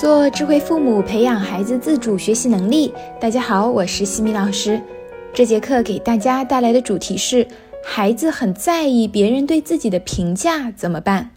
[0.00, 2.90] 做智慧父母，培养孩子自主学习能力。
[3.20, 4.80] 大家好，我是西米老师。
[5.34, 7.46] 这节课给大家带来的主题是：
[7.84, 11.32] 孩子很在意别人对自己的评价，怎么办？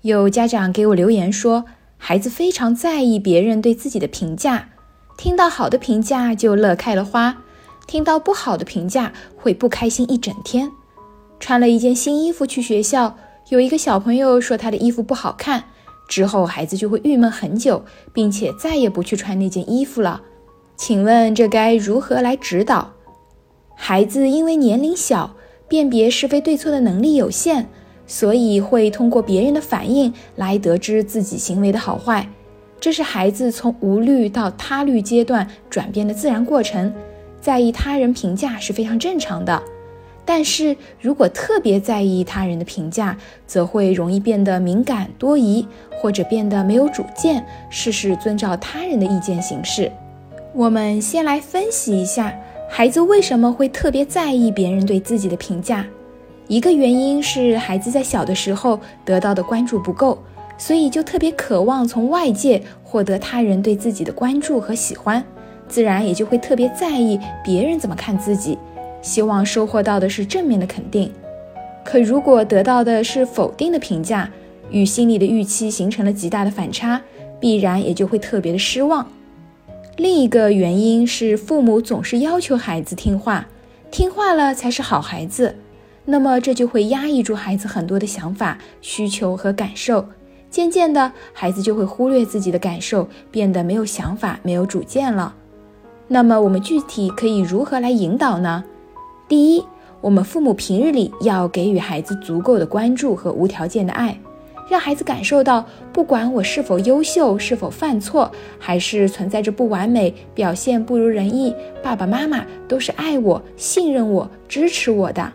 [0.00, 4.70] 有家长给我留言说，孩子非常在意别人对自己的评价，
[5.16, 7.44] 听到好的评价就乐开了花，
[7.86, 10.68] 听到不好的评价会不开心一整天。
[11.38, 13.16] 穿了一件新衣服去学校，
[13.50, 15.62] 有一个小朋友说他的衣服不好看。
[16.08, 20.22] 之后，孩子就会郁闷很久，并且再也不去穿那件衣服了。
[20.76, 22.94] 请问这该如何来指导？
[23.76, 25.36] 孩子因为年龄小，
[25.68, 27.68] 辨别是非对错的能力有限，
[28.06, 32.28] 所以会通过别人的反应来得知自己行为的好坏。
[32.80, 36.92] 这是孩子从无虑到他律阶段转变的自然过程。
[37.40, 39.62] 在意他人评价是非常正常的。
[40.30, 49.90] 但是如果特别在意他人的评价，则会容易变得敏感多疑，或者变得没有主见，事事遵照他人的意见行事。
[50.52, 55.86] 我们先来分析一下，孩子为什么会特别在意别人对自己的评价。
[56.46, 60.18] 一个原因是孩子在小的时候得到的关注不够，
[60.58, 65.24] 所以就特别渴望从外界获得他人对自己的关注和喜欢，
[65.66, 68.58] 自然也就会特别在意别人怎么看自己。
[69.00, 71.12] 希望收获到的是正面的肯定，
[71.84, 74.30] 可如果得到的是否定的评价，
[74.70, 77.00] 与心里的预期形成了极大的反差，
[77.40, 79.06] 必然也就会特别的失望。
[79.96, 83.46] 另一个原因是父母总是要求孩子听话，
[83.90, 85.56] 听话了才是好孩子，
[86.04, 90.06] 那么这就会压抑住孩子很多的想法、需求和感受，
[90.50, 95.34] 渐渐的，孩子就会忽略自己的感受，变得没有想法、没有主见了。
[96.06, 98.64] 那么我们具体可以如何来引导呢？
[99.28, 99.62] 第一，
[100.00, 104.18] 我们父母平日里要给予孩子足够的关注和无条件的爱，
[104.70, 115.30] 让孩子感受到，不管我是否优秀，是否犯错，还是存在着不完美，表现不如人意，爸爸妈妈都是爱我、信任我、支持我的。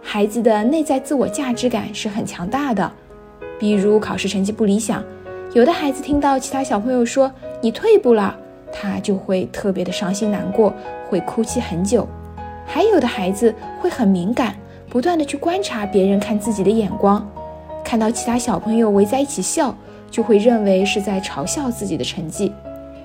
[0.00, 2.90] 孩子的内在自我价值感是很强大的。
[3.58, 5.04] 比如考试成绩不理想，
[5.52, 8.34] 有的孩子听到其他小朋友说你退步了，
[8.72, 10.72] 他就会特别的伤心难过，
[11.10, 12.08] 会哭泣很久。
[12.66, 14.54] 还有的孩子会很敏感，
[14.88, 17.26] 不断的去观察别人看自己的眼光，
[17.84, 19.74] 看到其他小朋友围在一起笑，
[20.10, 22.52] 就会认为是在嘲笑自己的成绩，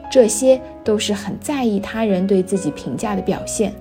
[0.10, 3.74] 这些都是很在意他人对自己评价的表现。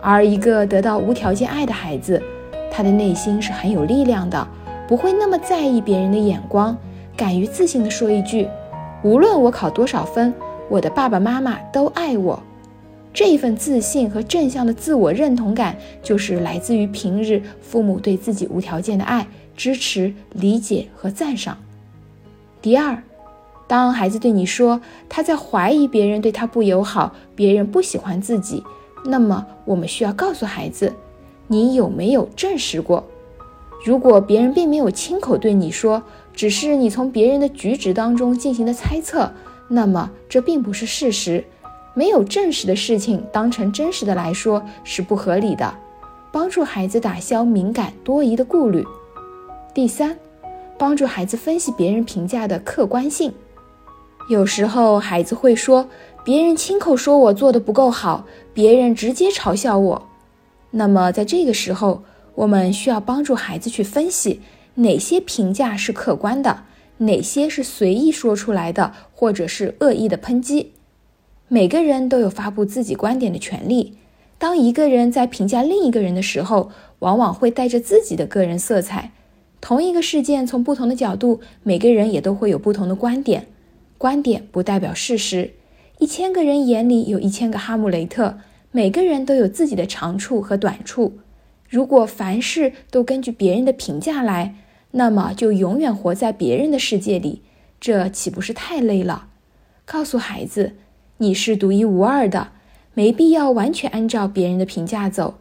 [0.00, 2.22] 而一个得到无条件爱的孩子，
[2.70, 4.46] 他的内心是很有力量的，
[4.88, 6.76] 不会那么在意别人的眼光，
[7.16, 8.48] 敢于自信的说一句
[9.02, 10.32] ：“无论我考多少分，
[10.68, 12.42] 我的爸爸妈妈都爱我。”
[13.12, 21.58] 这一份自信和正向的自我认同感，就是来自于平日父母对自己无条件的爱、支持、理解和赞赏。
[22.62, 23.02] 第二，
[23.66, 28.62] 当孩子对你说他在怀疑别人对他不友好，别人不喜欢自己，
[29.04, 30.94] 那么我们需要告诉孩子，
[31.48, 33.06] 你有没有证实过？
[33.84, 36.02] 如果别人并没有亲口对你说，
[36.32, 39.30] 只是你从别人的举止当中进行的猜测，
[39.68, 41.44] 那么这并不是事实。
[41.94, 45.74] 没有证实的事情当成真实的来说是不合理的，
[46.32, 48.84] 帮助孩子打消敏感多疑的顾虑。
[49.74, 50.18] 第三，
[50.78, 53.32] 帮助孩子分析别人评价的客观性。
[54.28, 55.88] 有时候孩子会说，
[56.24, 58.24] 别人亲口说我做的不够好，
[58.54, 60.08] 别人直接嘲笑我。
[60.70, 62.04] 那么在这个时候，
[62.34, 64.40] 我们需要帮助孩子去分析
[64.76, 66.64] 哪些评价是客观的，
[66.98, 70.72] 哪些是随意说出来的，或者是恶意的抨击。
[71.52, 73.98] 每个人都有发布自己观点的权利。
[74.38, 76.70] 当一个人在评价另一个人的时候，
[77.00, 79.12] 往往会带着自己的个人色彩。
[79.60, 83.48] 同一个事件，从不同的角度，每个人也都会有不同的观点。
[83.98, 85.50] 观点不代表事实。
[85.98, 88.38] 一千个人眼里有一千个哈姆雷特，
[88.70, 91.18] 每个人都有自己的长处和短处。
[91.68, 94.54] 如果凡事都根据别人的评价来，
[94.92, 97.42] 那么就永远活在别人的世界里，
[97.78, 99.26] 这岂不是太累了？
[99.84, 100.76] 告诉孩子。
[101.22, 102.48] 你是独一无二的，
[102.94, 105.38] 没必要完全按照别人的评价走。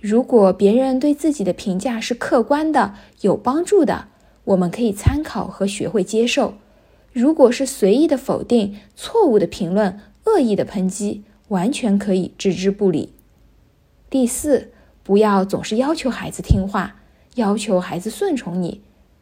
[0.00, 4.06] 如果别人对自己的评价是客观的、有帮助的，
[4.44, 6.54] 我们可以参考和学会接受；
[7.12, 13.12] 如果是随意的否定、错误的评论、恶意的抨击，完全可以置之不理。
[14.08, 14.70] 第四，
[15.02, 16.96] 不要总是要求孩子听话，
[17.34, 18.80] 要求孩子顺从你，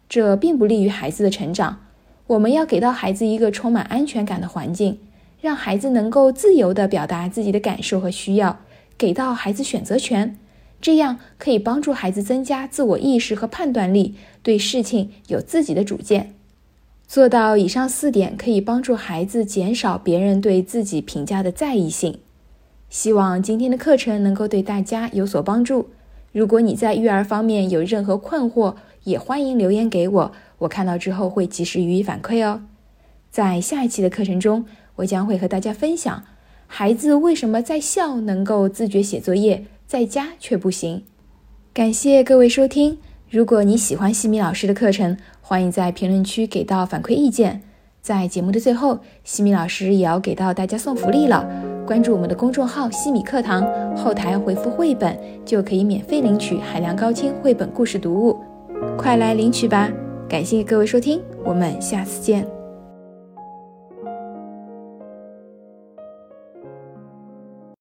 [0.09, 1.81] 这并不利于孩子的成长。
[2.29, 5.01] 我们要给到孩子一个充满安全感的环境。
[5.41, 8.61] 让孩子能够自由地表达自己的感受和需要，
[8.97, 10.37] 给到孩子选择权，
[10.81, 16.35] 这样可以帮助孩子增加自我意识和判断力，对事情有自己的主见。
[17.07, 22.19] 做到以上四点，可以帮助孩子减少别人对自己评价的在意性。
[22.91, 25.89] 希望今天的课程能够对大家有所帮助。
[26.33, 28.75] 如果你在育儿方面有任何困惑，
[29.05, 32.63] 也欢迎留言给我，我看到之后会及时予以反馈哦。
[33.31, 34.67] 在下一期的课程中，
[34.99, 36.23] 我将会和大家分享
[36.67, 41.03] 孩子为什么在校能够自觉写作业，在家却不行。
[41.73, 42.99] 感谢各位收听。
[43.31, 47.63] 如果你喜欢西米老师的课程，欢迎在评论区给到反馈意见。
[48.01, 51.47] 在节目的最后，西米老师也要给到大家送福利了。
[51.87, 53.67] 关注我们的公众号“西米课堂”，
[53.97, 58.37] 后台回复“绘本”就可以免费领取海量高清绘本故事读物，
[58.97, 59.91] 快来领取吧！
[60.29, 62.58] 感谢各位收听，我们下次见。